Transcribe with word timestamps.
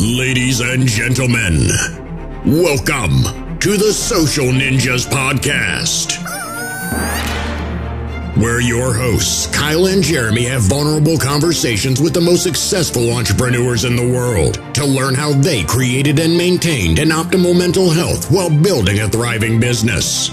Ladies 0.00 0.60
and 0.60 0.86
gentlemen, 0.86 1.68
welcome 2.46 3.58
to 3.58 3.76
the 3.76 3.92
Social 3.92 4.46
Ninjas 4.46 5.06
Podcast, 5.06 6.16
where 8.38 8.62
your 8.62 8.94
hosts, 8.94 9.46
Kyle 9.54 9.88
and 9.88 10.02
Jeremy, 10.02 10.46
have 10.46 10.62
vulnerable 10.62 11.18
conversations 11.18 12.00
with 12.00 12.14
the 12.14 12.20
most 12.22 12.42
successful 12.42 13.12
entrepreneurs 13.12 13.84
in 13.84 13.94
the 13.94 14.10
world 14.10 14.54
to 14.74 14.86
learn 14.86 15.14
how 15.14 15.32
they 15.34 15.64
created 15.64 16.18
and 16.18 16.34
maintained 16.34 16.98
an 16.98 17.10
optimal 17.10 17.54
mental 17.54 17.90
health 17.90 18.30
while 18.30 18.48
building 18.48 19.00
a 19.00 19.08
thriving 19.10 19.60
business. 19.60 20.30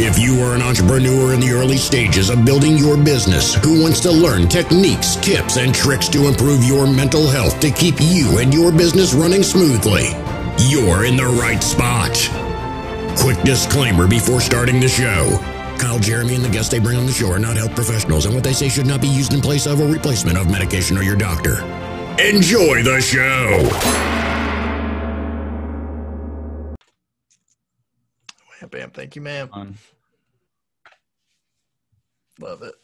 If 0.00 0.16
you 0.16 0.40
are 0.42 0.54
an 0.54 0.62
entrepreneur 0.62 1.34
in 1.34 1.40
the 1.40 1.50
early 1.50 1.76
stages 1.76 2.30
of 2.30 2.44
building 2.44 2.78
your 2.78 2.96
business 2.96 3.56
who 3.56 3.82
wants 3.82 3.98
to 4.02 4.12
learn 4.12 4.46
techniques, 4.46 5.16
tips, 5.16 5.56
and 5.56 5.74
tricks 5.74 6.08
to 6.10 6.28
improve 6.28 6.62
your 6.62 6.86
mental 6.86 7.26
health 7.26 7.58
to 7.58 7.72
keep 7.72 7.96
you 7.98 8.38
and 8.38 8.54
your 8.54 8.70
business 8.70 9.12
running 9.12 9.42
smoothly, 9.42 10.04
you're 10.70 11.04
in 11.04 11.16
the 11.16 11.26
right 11.26 11.60
spot. 11.60 12.14
Quick 13.18 13.42
disclaimer 13.42 14.06
before 14.06 14.40
starting 14.40 14.78
the 14.78 14.86
show. 14.86 15.36
Kyle, 15.80 15.98
Jeremy, 15.98 16.36
and 16.36 16.44
the 16.44 16.48
guests 16.48 16.70
they 16.70 16.78
bring 16.78 16.96
on 16.96 17.06
the 17.06 17.12
show 17.12 17.32
are 17.32 17.40
not 17.40 17.56
health 17.56 17.74
professionals, 17.74 18.24
and 18.24 18.36
what 18.36 18.44
they 18.44 18.52
say 18.52 18.68
should 18.68 18.86
not 18.86 19.00
be 19.00 19.08
used 19.08 19.34
in 19.34 19.40
place 19.40 19.66
of 19.66 19.80
or 19.80 19.88
replacement 19.88 20.38
of 20.38 20.48
medication 20.48 20.96
or 20.96 21.02
your 21.02 21.16
doctor. 21.16 21.60
Enjoy 22.20 22.84
the 22.84 23.00
show! 23.00 24.17
Bam. 28.70 28.90
Thank 28.90 29.16
you, 29.16 29.22
ma'am. 29.22 29.50
Love 32.40 32.62
it. 32.62 32.74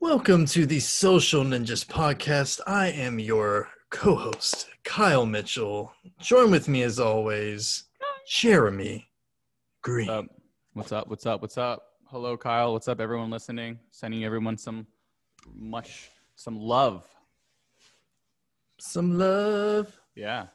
Welcome 0.00 0.46
to 0.46 0.66
the 0.66 0.80
Social 0.80 1.44
Ninjas 1.44 1.86
podcast. 1.86 2.60
I 2.66 2.88
am 2.88 3.18
your 3.18 3.68
co 3.90 4.16
host, 4.16 4.68
Kyle 4.82 5.24
Mitchell. 5.24 5.92
Join 6.20 6.50
with 6.50 6.68
me, 6.68 6.82
as 6.82 6.98
always, 6.98 7.84
Jeremy 8.28 9.08
Green. 9.82 10.08
What's 10.08 10.10
up? 10.10 10.26
What's 10.72 10.92
up? 10.92 11.08
What's 11.08 11.26
up? 11.26 11.42
What's 11.42 11.58
up? 11.58 11.82
Hello, 12.06 12.36
Kyle. 12.36 12.72
What's 12.72 12.88
up, 12.88 13.00
everyone 13.00 13.30
listening? 13.30 13.78
Sending 13.90 14.24
everyone 14.24 14.56
some 14.58 14.86
much, 15.54 16.10
some 16.34 16.58
love. 16.58 17.06
Some 18.80 19.16
love. 19.18 19.96
Yeah. 20.14 20.46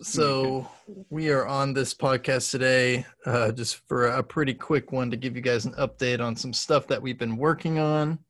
So, 0.00 0.68
we 1.10 1.30
are 1.30 1.44
on 1.44 1.72
this 1.72 1.92
podcast 1.92 2.52
today 2.52 3.04
uh, 3.26 3.50
just 3.50 3.76
for 3.88 4.06
a 4.06 4.22
pretty 4.22 4.54
quick 4.54 4.92
one 4.92 5.10
to 5.10 5.16
give 5.16 5.34
you 5.34 5.42
guys 5.42 5.64
an 5.64 5.72
update 5.72 6.24
on 6.24 6.36
some 6.36 6.52
stuff 6.52 6.86
that 6.86 7.02
we've 7.02 7.18
been 7.18 7.36
working 7.36 7.80
on. 7.80 8.20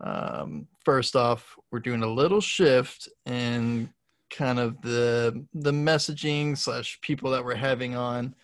Um, 0.00 0.68
first 0.84 1.16
off, 1.16 1.56
we're 1.72 1.80
doing 1.80 2.04
a 2.04 2.06
little 2.06 2.40
shift 2.40 3.08
in 3.26 3.90
kind 4.30 4.60
of 4.60 4.80
the 4.82 5.44
the 5.52 5.72
messaging 5.72 6.56
slash 6.56 7.00
people 7.00 7.32
that 7.32 7.44
we're 7.44 7.56
having 7.56 7.96
on. 7.96 8.34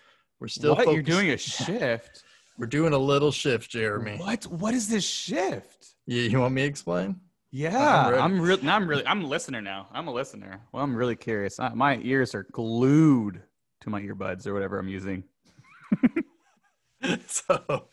We're 0.41 0.49
still 0.49 0.75
what? 0.75 0.91
You're 0.91 1.01
doing 1.01 1.29
a 1.29 1.37
shift? 1.37 2.23
We're 2.57 2.67
doing 2.67 2.91
a 2.91 2.97
little 2.97 3.31
shift, 3.31 3.71
Jeremy. 3.71 4.17
What? 4.17 4.45
What 4.47 4.73
is 4.73 4.89
this 4.89 5.07
shift? 5.07 5.93
You, 6.05 6.23
you 6.23 6.39
want 6.39 6.53
me 6.53 6.63
to 6.63 6.67
explain? 6.67 7.21
Yeah. 7.51 8.07
I'm 8.21 8.41
really. 8.41 8.67
I'm 8.67 8.87
really. 8.87 9.05
I'm 9.05 9.23
a 9.23 9.27
listener 9.27 9.61
now. 9.61 9.87
I'm 9.91 10.07
a 10.07 10.13
listener. 10.13 10.61
Well, 10.71 10.83
I'm 10.83 10.95
really 10.95 11.15
curious. 11.15 11.59
I, 11.59 11.73
my 11.73 11.97
ears 12.03 12.35
are 12.35 12.47
glued 12.51 13.41
to 13.81 13.89
my 13.89 14.01
earbuds 14.01 14.45
or 14.47 14.53
whatever 14.53 14.79
I'm 14.79 14.89
using. 14.89 15.23
so 17.27 17.87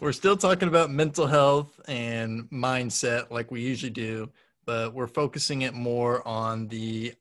we're 0.00 0.12
still 0.12 0.36
talking 0.36 0.68
about 0.68 0.90
mental 0.90 1.26
health 1.26 1.80
and 1.88 2.48
mindset 2.50 3.30
like 3.30 3.50
we 3.50 3.60
usually 3.60 3.90
do, 3.90 4.30
but 4.64 4.94
we're 4.94 5.06
focusing 5.06 5.62
it 5.62 5.74
more 5.74 6.26
on 6.26 6.68
the 6.68 7.14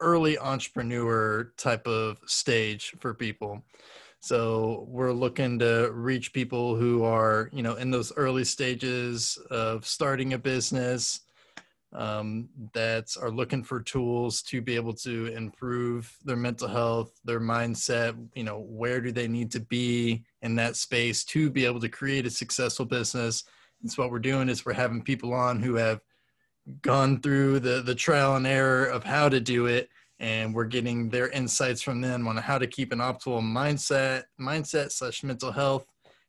early 0.00 0.38
entrepreneur 0.38 1.52
type 1.56 1.86
of 1.86 2.18
stage 2.26 2.94
for 3.00 3.14
people. 3.14 3.64
So 4.24 4.86
we're 4.88 5.12
looking 5.12 5.58
to 5.58 5.90
reach 5.92 6.32
people 6.32 6.76
who 6.76 7.04
are, 7.04 7.50
you 7.52 7.62
know, 7.62 7.74
in 7.74 7.90
those 7.90 8.10
early 8.16 8.44
stages 8.44 9.36
of 9.50 9.86
starting 9.86 10.32
a 10.32 10.38
business 10.38 11.20
um, 11.92 12.48
that 12.72 13.14
are 13.20 13.30
looking 13.30 13.62
for 13.62 13.82
tools 13.82 14.40
to 14.44 14.62
be 14.62 14.76
able 14.76 14.94
to 14.94 15.26
improve 15.26 16.10
their 16.24 16.38
mental 16.38 16.68
health, 16.68 17.12
their 17.26 17.38
mindset. 17.38 18.16
You 18.34 18.44
know, 18.44 18.60
where 18.60 19.02
do 19.02 19.12
they 19.12 19.28
need 19.28 19.52
to 19.52 19.60
be 19.60 20.24
in 20.40 20.54
that 20.56 20.76
space 20.76 21.22
to 21.24 21.50
be 21.50 21.66
able 21.66 21.80
to 21.80 21.90
create 21.90 22.24
a 22.24 22.30
successful 22.30 22.86
business? 22.86 23.44
And 23.82 23.92
so 23.92 24.02
what 24.02 24.10
we're 24.10 24.20
doing 24.20 24.48
is 24.48 24.64
we're 24.64 24.72
having 24.72 25.02
people 25.02 25.34
on 25.34 25.60
who 25.60 25.74
have 25.74 26.00
gone 26.80 27.20
through 27.20 27.60
the 27.60 27.82
the 27.82 27.94
trial 27.94 28.36
and 28.36 28.46
error 28.46 28.86
of 28.86 29.04
how 29.04 29.28
to 29.28 29.38
do 29.38 29.66
it 29.66 29.90
and 30.20 30.54
we're 30.54 30.64
getting 30.64 31.08
their 31.08 31.28
insights 31.30 31.82
from 31.82 32.00
them 32.00 32.26
on 32.28 32.36
how 32.36 32.58
to 32.58 32.66
keep 32.66 32.92
an 32.92 32.98
optimal 32.98 33.42
mindset 33.42 34.22
mindset 34.40 34.92
slash 34.92 35.22
mental 35.22 35.52
health 35.52 35.86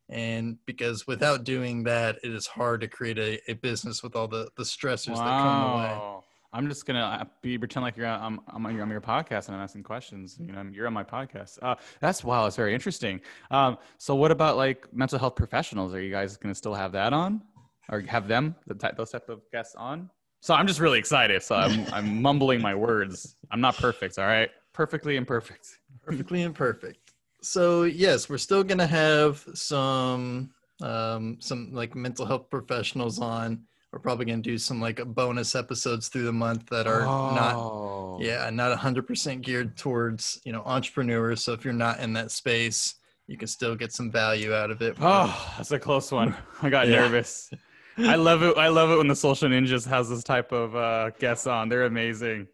and 0.10 0.58
because 0.66 1.08
without 1.08 1.44
doing 1.44 1.84
that 1.84 2.18
it 2.24 2.32
is 2.32 2.48
hard 2.48 2.82
to 2.82 2.88
create 2.88 3.18
a, 3.18 3.40
a 3.50 3.54
business 3.54 4.04
with 4.04 4.16
all 4.16 4.28
the 4.28 4.50
the 4.58 4.64
stressors 4.64 5.16
that 5.18 5.42
come 5.42 5.74
away 5.74 5.90
Wow. 5.90 6.24
I'm 6.56 6.70
just 6.70 6.86
gonna 6.86 7.20
uh, 7.22 7.26
be 7.42 7.58
pretend 7.58 7.84
like 7.84 7.98
you're 7.98 8.08
on, 8.08 8.40
I'm, 8.48 8.66
I'm 8.66 8.80
on 8.82 8.90
your 8.90 9.02
podcast 9.02 9.48
and 9.48 9.58
I'm 9.58 9.62
asking 9.62 9.84
questions. 9.84 10.38
You 10.40 10.54
know, 10.54 10.66
you're 10.72 10.88
on 10.88 10.94
my 10.94 11.04
podcast. 11.04 11.60
Uh, 11.62 11.76
that's 12.00 12.24
wow. 12.24 12.46
It's 12.46 12.56
very 12.56 12.74
interesting. 12.74 13.20
Um, 13.52 13.78
so 13.98 14.16
what 14.16 14.32
about 14.32 14.56
like 14.56 14.88
mental 14.94 15.20
health 15.20 15.36
professionals? 15.36 15.94
Are 15.94 16.02
you 16.02 16.12
guys 16.12 16.38
gonna 16.38 16.56
still 16.56 16.74
have 16.74 16.94
that 16.94 17.12
on, 17.12 17.42
or 17.90 18.00
have 18.02 18.30
them 18.30 18.56
the 18.68 18.74
type, 18.74 18.96
those 18.96 19.12
type 19.12 19.28
of 19.28 19.42
guests 19.52 19.76
on? 19.76 20.10
So 20.46 20.54
I'm 20.54 20.68
just 20.68 20.80
really 20.80 21.00
excited. 21.00 21.42
So 21.42 21.56
I'm 21.56 21.88
I'm 21.92 22.22
mumbling 22.22 22.62
my 22.62 22.76
words. 22.76 23.36
I'm 23.50 23.62
not 23.62 23.76
perfect. 23.78 24.20
All 24.20 24.28
right, 24.28 24.52
perfectly 24.74 25.16
imperfect. 25.16 25.80
perfectly 26.04 26.44
imperfect. 26.44 27.00
So 27.42 27.82
yes, 27.82 28.30
we're 28.30 28.38
still 28.38 28.64
gonna 28.64 28.86
have 28.86 29.44
some 29.56 30.52
um, 30.84 31.38
some 31.40 31.74
like 31.74 31.96
mental 31.96 32.28
health 32.28 32.52
professionals 32.52 33.20
on. 33.20 33.64
We're 33.92 33.98
probably 33.98 34.26
gonna 34.26 34.44
do 34.44 34.60
some 34.60 34.80
like 34.80 35.04
bonus 35.04 35.56
episodes 35.56 36.10
through 36.10 36.26
the 36.26 36.34
month 36.34 36.68
that 36.68 36.86
are 36.86 37.06
not 37.34 37.56
Oh. 37.56 38.20
yeah 38.22 38.48
not 38.52 38.78
100% 38.78 39.42
geared 39.42 39.76
towards 39.76 40.40
you 40.46 40.52
know 40.52 40.62
entrepreneurs. 40.64 41.44
So 41.44 41.54
if 41.54 41.66
you're 41.66 41.74
not 41.74 42.00
in 42.02 42.14
that 42.14 42.30
space, 42.30 42.94
you 43.26 43.36
can 43.36 43.48
still 43.48 43.76
get 43.76 43.92
some 43.94 44.12
value 44.12 44.54
out 44.54 44.70
of 44.70 44.84
it. 44.84 44.96
Oh, 45.02 45.54
that's 45.58 45.72
a 45.72 45.80
close 45.80 46.12
one. 46.12 46.36
I 46.62 46.70
got 46.70 46.88
Yeah. 46.88 46.98
nervous. 47.02 47.50
I 47.98 48.16
love 48.16 48.44
it. 48.44 48.58
I 48.58 48.68
love 48.68 48.92
it 48.92 48.98
when 48.98 49.08
the 49.08 49.16
Social 49.16 49.50
Ninjas 49.50 49.88
has 49.88 50.10
this 50.10 50.24
type 50.24 50.52
of 50.52 50.76
uh, 50.76 51.12
guests 51.12 51.48
on. 51.48 51.70
They're 51.70 51.86
amazing. 51.86 52.48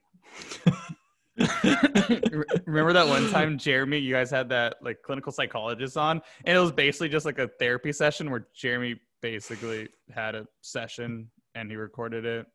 Remember 2.66 2.94
that 2.94 3.08
one 3.08 3.30
time, 3.32 3.58
Jeremy, 3.58 3.98
you 3.98 4.14
guys 4.14 4.30
had 4.30 4.50
that 4.50 4.76
like 4.82 5.02
clinical 5.02 5.32
psychologist 5.32 5.98
on, 5.98 6.22
and 6.46 6.58
it 6.58 6.60
was 6.60 6.72
basically 6.72 7.10
just 7.10 7.26
like 7.26 7.40
a 7.40 7.48
therapy 7.60 7.92
session 7.92 8.30
where 8.30 8.48
Jeremy 8.56 9.00
basically 9.22 9.88
had 10.14 10.36
a 10.36 10.46
session 10.62 11.30
and 11.56 11.70
he 11.70 11.78
recorded 11.78 12.26
it. 12.26 12.46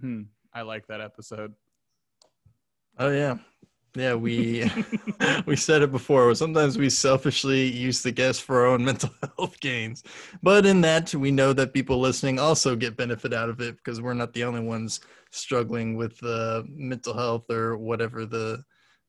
Hmm, 0.00 0.22
I 0.52 0.62
like 0.62 0.86
that 0.88 1.00
episode. 1.00 1.52
Oh 2.98 3.10
yeah, 3.10 3.36
yeah. 3.94 4.14
We 4.14 4.70
we 5.46 5.56
said 5.56 5.82
it 5.82 5.92
before. 5.92 6.34
Sometimes 6.34 6.78
we 6.78 6.90
selfishly 6.90 7.70
use 7.70 8.02
the 8.02 8.12
guests 8.12 8.40
for 8.42 8.60
our 8.60 8.66
own 8.66 8.84
mental 8.90 9.10
health 9.38 9.58
gains, 9.60 10.02
but 10.42 10.66
in 10.66 10.80
that 10.82 11.14
we 11.14 11.30
know 11.30 11.52
that 11.52 11.72
people 11.72 12.00
listening 12.00 12.38
also 12.38 12.76
get 12.76 12.96
benefit 12.96 13.32
out 13.32 13.48
of 13.48 13.60
it 13.60 13.76
because 13.76 14.00
we're 14.00 14.14
not 14.14 14.32
the 14.32 14.44
only 14.44 14.60
ones 14.60 15.00
struggling 15.30 15.96
with 15.96 16.22
uh, 16.22 16.62
mental 16.68 17.14
health 17.14 17.50
or 17.50 17.76
whatever 17.76 18.26
the 18.26 18.62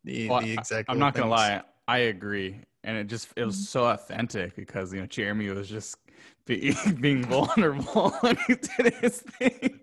the, 0.03 0.29
Well, 0.29 0.41
the 0.41 0.53
exact. 0.53 0.89
I'm 0.89 0.97
little 0.97 1.07
not 1.07 1.13
gonna 1.15 1.29
lie. 1.29 1.61
I 1.87 1.97
agree, 1.97 2.61
and 2.83 2.97
it 2.97 3.07
just 3.07 3.29
it 3.35 3.45
was 3.45 3.69
so 3.69 3.85
authentic 3.85 4.55
because 4.55 4.93
you 4.93 5.01
know 5.01 5.07
Jeremy 5.07 5.49
was 5.49 5.69
just 5.69 5.97
be, 6.45 6.75
being 6.99 7.25
vulnerable 7.25 8.13
and 8.23 8.37
he 8.47 8.55
did 8.55 8.93
his 8.95 9.21
thing. 9.21 9.79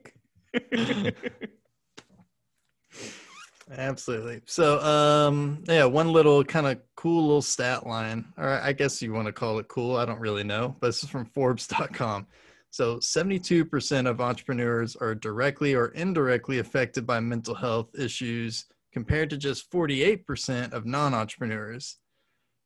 Absolutely. 3.77 4.43
So, 4.45 4.81
um, 4.81 5.65
yeah, 5.67 5.85
one 5.85 6.13
little 6.13 6.45
kind 6.45 6.67
of 6.67 6.79
cool 6.95 7.23
little 7.23 7.43
stat 7.43 7.87
line, 7.87 8.27
or 8.37 8.49
I 8.49 8.73
guess 8.73 9.01
you 9.01 9.13
want 9.13 9.27
to 9.27 9.33
call 9.33 9.59
it 9.59 9.69
cool. 9.69 9.97
I 9.97 10.05
don't 10.05 10.21
really 10.21 10.45
know, 10.45 10.77
but 10.81 10.89
this 10.89 11.03
is 11.03 11.09
from 11.09 11.25
Forbes.com. 11.27 12.27
So, 12.71 12.97
72% 12.99 14.07
of 14.09 14.21
entrepreneurs 14.21 14.97
are 14.97 15.15
directly 15.15 15.75
or 15.75 15.89
indirectly 15.89 16.59
affected 16.59 17.07
by 17.07 17.21
mental 17.21 17.55
health 17.55 17.89
issues, 17.99 18.67
compared 18.93 19.31
to 19.31 19.37
just 19.39 19.71
48% 19.71 20.73
of 20.73 20.85
non 20.87 21.15
entrepreneurs. 21.15 21.97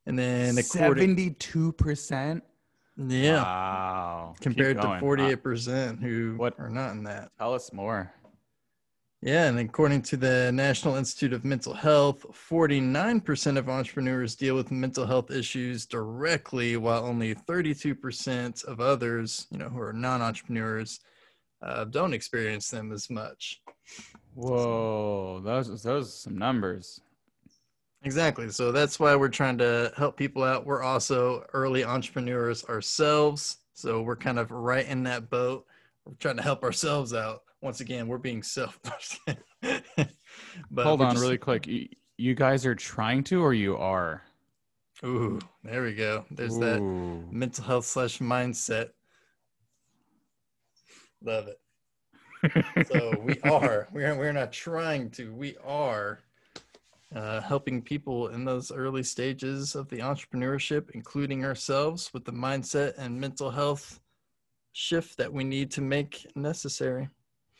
And 0.06 0.18
then, 0.18 0.56
according, 0.58 1.16
Seventy-two 1.16 1.72
percent. 1.72 2.42
yeah, 2.96 3.42
Wow. 3.42 4.34
Compared 4.40 4.76
to 4.80 4.86
48% 5.00 6.00
who 6.00 6.34
What- 6.36 6.54
are 6.58 6.70
not 6.70 6.92
in 6.92 7.02
that. 7.04 7.24
Uh, 7.24 7.44
tell 7.44 7.54
us 7.54 7.72
more. 7.72 8.12
Yeah, 9.22 9.46
and 9.46 9.58
according 9.58 10.02
to 10.02 10.16
the 10.16 10.52
National 10.52 10.96
Institute 10.96 11.32
of 11.32 11.44
Mental 11.44 11.72
Health, 11.72 12.24
49% 12.50 13.56
of 13.56 13.68
entrepreneurs 13.68 14.36
deal 14.36 14.54
with 14.54 14.70
mental 14.70 15.06
health 15.06 15.30
issues 15.30 15.86
directly, 15.86 16.76
while 16.76 17.04
only 17.04 17.34
32% 17.34 18.64
of 18.64 18.80
others, 18.80 19.46
you 19.50 19.58
know, 19.58 19.68
who 19.68 19.80
are 19.80 19.92
non-entrepreneurs, 19.92 21.00
uh, 21.62 21.84
don't 21.84 22.12
experience 22.12 22.68
them 22.68 22.92
as 22.92 23.08
much. 23.08 23.62
Whoa, 24.34 25.40
those 25.42 25.82
those 25.82 26.08
are 26.08 26.10
some 26.10 26.36
numbers. 26.36 27.00
Exactly. 28.02 28.50
So 28.50 28.70
that's 28.70 29.00
why 29.00 29.16
we're 29.16 29.28
trying 29.30 29.56
to 29.58 29.92
help 29.96 30.16
people 30.16 30.44
out. 30.44 30.66
We're 30.66 30.82
also 30.82 31.44
early 31.54 31.84
entrepreneurs 31.84 32.64
ourselves. 32.66 33.56
So 33.72 34.02
we're 34.02 34.16
kind 34.16 34.38
of 34.38 34.50
right 34.50 34.86
in 34.86 35.02
that 35.04 35.30
boat. 35.30 35.66
We're 36.04 36.14
trying 36.14 36.36
to 36.36 36.42
help 36.42 36.62
ourselves 36.62 37.14
out. 37.14 37.42
Once 37.66 37.80
again, 37.80 38.06
we're 38.06 38.16
being 38.16 38.44
self. 38.44 38.78
but 40.70 40.84
Hold 40.84 41.00
on, 41.00 41.10
just, 41.10 41.20
really 41.20 41.36
quick. 41.36 41.66
You, 41.66 41.88
you, 42.16 42.36
guys 42.36 42.64
are 42.64 42.76
trying 42.76 43.24
to, 43.24 43.42
or 43.42 43.54
you 43.54 43.76
are? 43.76 44.22
Ooh, 45.04 45.40
there 45.64 45.82
we 45.82 45.92
go. 45.92 46.24
There's 46.30 46.56
Ooh. 46.58 46.60
that 46.60 46.80
mental 47.32 47.64
health 47.64 47.84
slash 47.84 48.20
mindset. 48.20 48.90
Love 51.24 51.48
it. 51.48 52.86
so 52.86 53.20
we 53.24 53.36
are. 53.40 53.88
We're 53.90 54.14
we're 54.14 54.32
not 54.32 54.52
trying 54.52 55.10
to. 55.10 55.34
We 55.34 55.56
are 55.66 56.20
uh, 57.16 57.40
helping 57.40 57.82
people 57.82 58.28
in 58.28 58.44
those 58.44 58.70
early 58.70 59.02
stages 59.02 59.74
of 59.74 59.88
the 59.88 59.98
entrepreneurship, 59.98 60.90
including 60.92 61.44
ourselves, 61.44 62.14
with 62.14 62.24
the 62.24 62.32
mindset 62.32 62.92
and 62.96 63.20
mental 63.20 63.50
health 63.50 63.98
shift 64.72 65.18
that 65.18 65.32
we 65.32 65.42
need 65.42 65.72
to 65.72 65.80
make 65.80 66.30
necessary. 66.36 67.08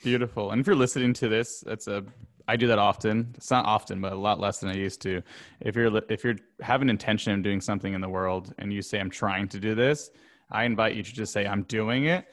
Beautiful. 0.02 0.50
And 0.50 0.60
if 0.60 0.66
you're 0.66 0.76
listening 0.76 1.12
to 1.14 1.28
this, 1.28 1.60
that's 1.66 1.88
a 1.88 2.04
I 2.48 2.56
do 2.56 2.68
that 2.68 2.78
often. 2.78 3.34
It's 3.36 3.50
not 3.50 3.66
often, 3.66 4.00
but 4.00 4.12
a 4.12 4.16
lot 4.16 4.38
less 4.38 4.58
than 4.58 4.70
I 4.70 4.74
used 4.74 5.00
to. 5.02 5.22
If 5.60 5.74
you're 5.74 5.90
if 6.08 6.22
you're 6.22 6.36
have 6.60 6.82
an 6.82 6.90
intention 6.90 7.32
of 7.32 7.42
doing 7.42 7.60
something 7.60 7.92
in 7.92 8.00
the 8.00 8.08
world 8.08 8.54
and 8.58 8.72
you 8.72 8.82
say 8.82 9.00
I'm 9.00 9.10
trying 9.10 9.48
to 9.48 9.60
do 9.60 9.74
this, 9.74 10.10
I 10.50 10.64
invite 10.64 10.94
you 10.94 11.02
to 11.02 11.12
just 11.12 11.32
say 11.32 11.46
I'm 11.46 11.62
doing 11.64 12.04
it 12.04 12.26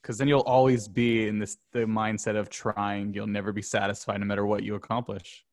because 0.00 0.18
then 0.18 0.28
you'll 0.28 0.40
always 0.40 0.88
be 0.88 1.26
in 1.26 1.38
this 1.38 1.56
the 1.72 1.80
mindset 1.80 2.36
of 2.36 2.50
trying. 2.50 3.14
You'll 3.14 3.26
never 3.26 3.52
be 3.52 3.62
satisfied 3.62 4.20
no 4.20 4.26
matter 4.26 4.44
what 4.44 4.62
you 4.62 4.74
accomplish. 4.74 5.44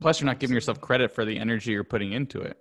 Plus, 0.00 0.20
you're 0.20 0.26
not 0.26 0.40
giving 0.40 0.54
yourself 0.54 0.80
credit 0.80 1.12
for 1.12 1.24
the 1.24 1.38
energy 1.38 1.72
you're 1.72 1.84
putting 1.84 2.12
into 2.12 2.40
it. 2.40 2.58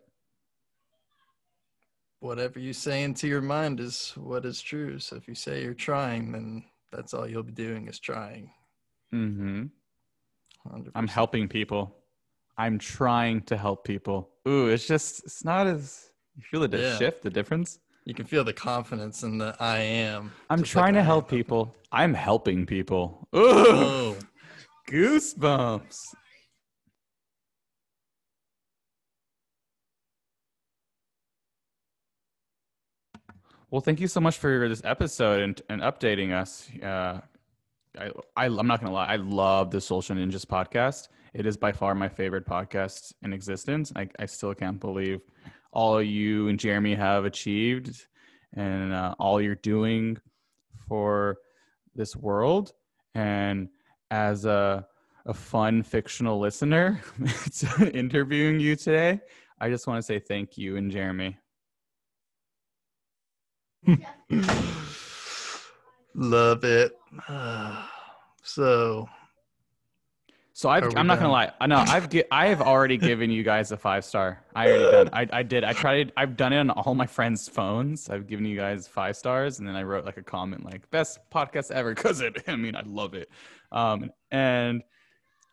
Whatever 2.21 2.59
you 2.59 2.71
say 2.71 3.03
into 3.03 3.27
your 3.27 3.41
mind 3.41 3.79
is 3.79 4.13
what 4.15 4.45
is 4.45 4.61
true. 4.61 4.99
So 4.99 5.15
if 5.15 5.27
you 5.27 5.35
say 5.35 5.63
you're 5.63 5.73
trying, 5.73 6.31
then 6.31 6.63
that's 6.91 7.15
all 7.15 7.27
you'll 7.27 7.41
be 7.41 7.51
doing 7.51 7.87
is 7.87 7.99
trying. 7.99 8.51
Mm-hmm. 9.13 9.65
i 10.95 10.99
am 10.99 11.07
helping 11.07 11.47
people. 11.47 11.95
I'm 12.59 12.77
trying 12.77 13.41
to 13.43 13.57
help 13.57 13.83
people. 13.83 14.29
Ooh, 14.47 14.67
it's 14.67 14.87
just 14.87 15.23
it's 15.25 15.43
not 15.43 15.65
as 15.65 16.11
you 16.35 16.43
feel 16.43 16.67
the 16.67 16.77
yeah. 16.77 16.97
shift, 16.99 17.23
the 17.23 17.31
difference. 17.31 17.79
You 18.05 18.13
can 18.13 18.27
feel 18.27 18.43
the 18.43 18.53
confidence 18.53 19.23
in 19.23 19.39
the 19.39 19.55
I 19.59 19.79
am. 19.79 20.31
I'm 20.51 20.61
trying 20.61 20.93
like 20.93 21.01
to 21.01 21.03
help 21.03 21.27
people. 21.27 21.75
I'm 21.91 22.13
helping 22.13 22.67
people. 22.67 23.27
Ooh, 23.35 23.39
oh. 23.39 24.17
goosebumps. 24.87 26.13
Well, 33.71 33.79
thank 33.79 34.01
you 34.01 34.09
so 34.09 34.19
much 34.19 34.37
for 34.37 34.67
this 34.67 34.81
episode 34.83 35.41
and, 35.41 35.61
and 35.69 35.81
updating 35.81 36.33
us. 36.33 36.69
Uh, 36.83 37.21
I, 37.97 38.11
I, 38.35 38.45
am 38.47 38.67
not 38.67 38.81
going 38.81 38.89
to 38.89 38.93
lie. 38.93 39.05
I 39.05 39.15
love 39.15 39.71
the 39.71 39.79
Social 39.79 40.13
Ninjas 40.13 40.45
podcast. 40.45 41.07
It 41.33 41.45
is 41.45 41.55
by 41.55 41.71
far 41.71 41.95
my 41.95 42.09
favorite 42.09 42.45
podcast 42.45 43.13
in 43.23 43.31
existence. 43.31 43.93
I, 43.95 44.09
I 44.19 44.25
still 44.25 44.53
can't 44.53 44.77
believe 44.77 45.21
all 45.71 46.01
you 46.01 46.49
and 46.49 46.59
Jeremy 46.59 46.95
have 46.95 47.23
achieved 47.23 48.07
and 48.57 48.91
uh, 48.91 49.15
all 49.19 49.41
you're 49.41 49.55
doing 49.55 50.17
for 50.89 51.37
this 51.95 52.13
world. 52.13 52.73
And 53.15 53.69
as 54.09 54.43
a, 54.43 54.85
a 55.25 55.33
fun 55.33 55.81
fictional 55.83 56.41
listener 56.41 56.99
interviewing 57.93 58.59
you 58.59 58.75
today, 58.75 59.21
I 59.61 59.69
just 59.69 59.87
want 59.87 59.99
to 59.99 60.03
say 60.03 60.19
thank 60.19 60.57
you 60.57 60.75
and 60.75 60.91
Jeremy. 60.91 61.37
Love 66.15 66.63
it. 66.63 66.97
so 68.43 69.07
so 70.61 70.69
i 70.69 70.77
am 70.77 71.07
not 71.07 71.17
gonna 71.17 71.31
lie. 71.31 71.51
I 71.59 71.65
know 71.65 71.77
I've 71.77 72.07
I 72.29 72.47
have 72.49 72.61
already 72.61 72.95
given 72.95 73.31
you 73.31 73.41
guys 73.41 73.71
a 73.71 73.77
five 73.77 74.05
star. 74.05 74.43
I 74.55 74.69
already 74.69 74.91
done. 74.91 75.09
I, 75.11 75.27
I 75.39 75.41
did. 75.41 75.63
I 75.63 75.73
tried. 75.73 76.11
I've 76.15 76.37
done 76.37 76.53
it 76.53 76.59
on 76.59 76.69
all 76.69 76.93
my 76.93 77.07
friends' 77.07 77.47
phones. 77.47 78.11
I've 78.11 78.27
given 78.27 78.45
you 78.45 78.55
guys 78.55 78.87
five 78.87 79.17
stars, 79.17 79.57
and 79.57 79.67
then 79.67 79.75
I 79.75 79.81
wrote 79.81 80.05
like 80.05 80.17
a 80.17 80.23
comment 80.23 80.63
like 80.63 80.87
best 80.91 81.17
podcast 81.33 81.71
ever 81.71 81.95
because 81.95 82.21
it. 82.21 82.43
I 82.47 82.57
mean, 82.57 82.75
I 82.75 82.83
love 82.85 83.15
it. 83.15 83.29
Um, 83.71 84.11
and 84.29 84.83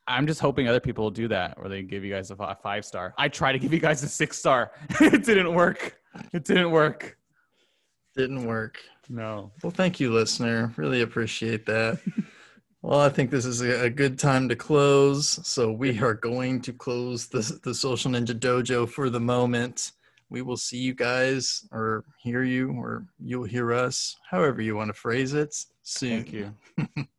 I'm 0.07 0.27
just 0.27 0.41
hoping 0.41 0.69
other 0.69 0.81
people 0.81 1.05
will 1.05 1.11
do 1.11 1.29
that, 1.29 1.55
or 1.57 1.69
they 1.69 1.83
give 1.83 2.05
you 2.05 2.13
guys 2.13 2.31
a 2.31 2.57
five 2.63 2.85
star. 2.85 3.15
I 3.17 3.29
try 3.29 3.53
to 3.53 3.59
give 3.59 3.73
you 3.73 3.81
guys 3.81 4.03
a 4.03 4.09
six 4.09 4.37
star. 4.37 4.73
it 5.01 5.25
didn't 5.25 5.55
work. 5.55 5.97
It 6.33 6.45
didn't 6.45 6.71
work. 6.71 7.18
Didn't 8.19 8.47
work. 8.47 8.81
No. 9.09 9.53
Well, 9.63 9.71
thank 9.71 10.01
you, 10.01 10.13
listener. 10.13 10.73
Really 10.77 11.03
appreciate 11.03 11.65
that. 11.67 12.01
well, 12.83 12.99
I 12.99 13.11
think 13.11 13.31
this 13.31 13.45
is 13.45 13.61
a, 13.61 13.89
good 13.89 14.19
time 14.19 14.49
to 14.49 14.57
close. 14.57 15.39
So 15.47 15.71
we 15.71 16.01
are 16.01 16.15
going 16.15 16.61
to 16.63 16.73
close 16.73 17.29
the, 17.29 17.61
the 17.63 17.73
Social 17.73 18.11
Ninja 18.11 18.37
Dojo 18.37 18.89
for 18.89 19.09
the 19.09 19.21
moment. 19.21 19.93
We 20.31 20.43
will 20.43 20.57
see 20.57 20.79
you 20.79 20.95
guys 20.95 21.65
or 21.71 22.05
hear 22.21 22.43
you 22.43 22.73
or 22.73 23.07
you'll 23.21 23.45
hear 23.45 23.73
us, 23.73 24.17
however 24.29 24.63
you 24.63 24.75
want 24.75 24.89
to 24.89 24.95
phrase 24.95 25.33
it, 25.33 25.55
soon. 25.85 26.25
Thank 26.25 26.33
you. 26.33 27.07